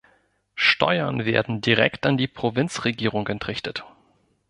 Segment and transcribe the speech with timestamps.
[0.55, 3.83] Steuern werden direkt an die Provinzregierung entrichtet.